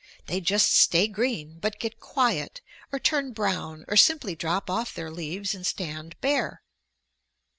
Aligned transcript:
They 0.25 0.41
just 0.41 0.73
stay 0.75 1.07
green, 1.07 1.59
but 1.59 1.77
get 1.79 1.99
quiet 1.99 2.61
or 2.91 2.97
turn 2.97 3.33
brown 3.33 3.85
or 3.87 3.95
simply 3.95 4.33
drop 4.35 4.67
off 4.67 4.95
their 4.95 5.11
leaves 5.11 5.53
and 5.53 5.63
stand 5.63 6.19
bare. 6.21 6.63